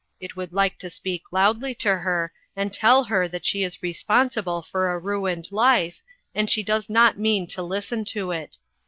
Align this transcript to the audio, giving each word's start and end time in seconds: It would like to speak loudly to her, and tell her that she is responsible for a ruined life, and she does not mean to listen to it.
It 0.19 0.35
would 0.35 0.51
like 0.51 0.79
to 0.79 0.89
speak 0.89 1.31
loudly 1.31 1.75
to 1.75 1.99
her, 1.99 2.33
and 2.55 2.73
tell 2.73 3.03
her 3.03 3.27
that 3.27 3.45
she 3.45 3.61
is 3.63 3.83
responsible 3.83 4.63
for 4.63 4.91
a 4.91 4.97
ruined 4.97 5.51
life, 5.51 6.01
and 6.33 6.49
she 6.49 6.63
does 6.63 6.89
not 6.89 7.19
mean 7.19 7.45
to 7.49 7.61
listen 7.61 8.03
to 8.05 8.31
it. 8.31 8.57